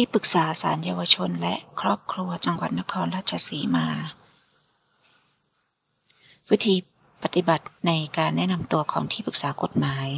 [0.00, 3.88] ที่ปรึกษาศาลเยาวชนและครอบครัวจังหวัดนครราชสีมา
[6.50, 6.74] วิธี
[7.22, 10.08] ปฏิบัติในการแนะนำตัวของที่ปรึกษากฎหมาย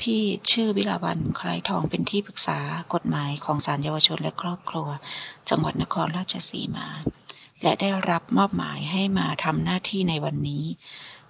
[0.00, 2.58] พี่ชื่อวิลาวันใครทองเป็นที่ปรึกษา
[2.94, 4.88] กฎหมายของศาลเยาวชนและครอบครัว
[5.48, 6.88] จังหวัดนครราชสีมา
[7.62, 10.64] และได้รับมอบหมายให้มาทำหน้าที่ในวันนี้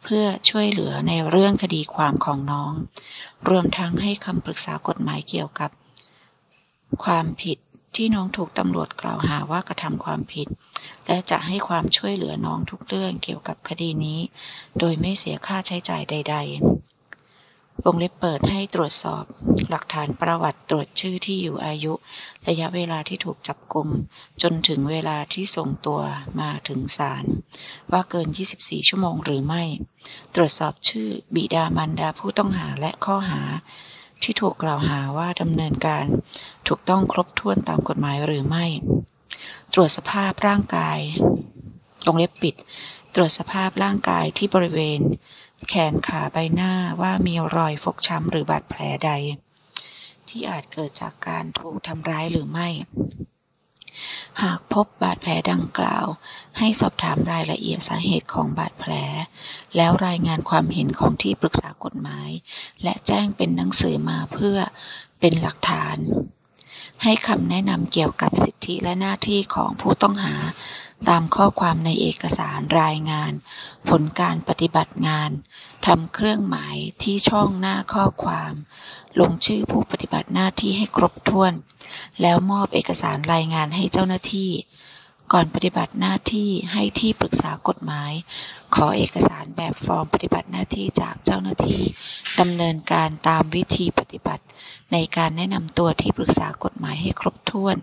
[0.03, 2.73] เพื่อช่วยเหลือในเรื่องคดีความของน้อง
[3.49, 5.71] รวมทั้งให้คำปรึกษากฎหมายเกี่ยวกับ
[7.05, 7.59] ความผิด
[7.97, 10.49] ที่น้องถูกตำรวจกล่าวหาว่ากระทำความผิด
[11.07, 14.21] และจะให้ความช่วยเหลือน้องทุกเรื่องเกี่ยวกับคดีนี้
[14.79, 19.25] โดยไม่เสียค่าใช้จ่ายใด ๆ วงเล็บเปิดให้ตรวจสอบ
[19.71, 21.93] หลักฐานประวัติตรวจชื่อที่อยู่อายุ
[22.49, 23.89] ระยะเวลาที่ถูกจับกลุม
[24.43, 26.01] จนถึงเวลาที่ส่งตัว
[26.41, 27.25] มาถึงศาล
[27.93, 29.65] ว่าเกิน 24 ชั่วโมงหรือไม่
[30.35, 33.43] ตรวจสอบชื่อบิดามารดาผู้ต้องหาและข้อหา
[34.25, 36.07] ที่ถูกกล่าวหาว่าดำเนินการ
[36.69, 38.67] ถูกต้องครบถ้วนตามกฎหมายหรือไม่
[39.73, 40.99] ตรวจสภาพร่างกาย
[42.05, 42.55] ตรงเล็บปิด
[43.15, 45.01] ตรวจสภาพร่างกายที่บริเวณ
[45.69, 49.11] แขนขาใบหน้าว่ามีรอยฟกช้ำหรือบาดแผลใด
[50.29, 52.69] ที่อาจเกิดจากการถูกทำร้ายหรือไม่
[54.43, 56.07] หากพบบาดแผลดังกล่าว
[56.59, 58.93] ให้สอบถามรายละเอียดสาเหตุของบาดแผล
[59.77, 62.31] แล้วรายงานความเห็นของที่ปรึกษากฎหมาย
[62.83, 64.59] และแจ้งเป็นหนังสือมาเพื่อ
[65.21, 65.97] เป็นหลักฐาน
[67.03, 70.35] ให้คำแนะนำเกี่ยวกับสิทธิและหน้าที่ของผู้ต้องหา
[71.09, 73.33] ตามข้อความในเอกสารรายงาน
[73.89, 75.31] ผลการปฏิบัติงาน
[75.87, 78.53] ทำเครื่องหมายที่ช่องหน้าข้อความ
[79.21, 81.53] ลงชื่อผู้ปฏิบัติหน้าที่ให้ครบถ้วน
[82.23, 84.51] แล้วมอบเอกสารรายงานให้เจ้าหน้าที่
[85.33, 88.13] ก่อนปฏิบัติหน้าที่ให้ที่ปรึกษากฎหมาย
[88.75, 91.83] ขอเอกสารแบบฟอร์มปฏิบัติหน้าที่จากเจ้าหน้าที่
[92.41, 94.45] ดำเนินการตามวิธีปฏิบัติ
[94.93, 97.77] ในการแนะนำตัวที่ปรึกษากฎหมายให้ครบถ้วน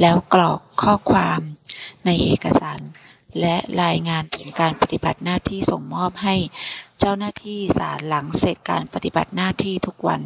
[0.00, 1.40] แล้วกรอกข้อความ
[2.06, 2.80] ในเอกสาร
[3.40, 6.36] และรายงานผลการปฏิบัติหน้าที่ส่งมอบให้
[6.98, 10.22] เจ้าหน้าที่ศาลหลังเสร็จการปฏิบัติหน้าที่ทุกวัน